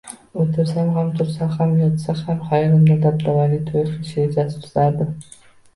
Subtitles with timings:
[0.43, 5.11] O`tirsa ham, tursa ham, yotsa ham xayolida dabdabali to`y qilish rejasini tuzardi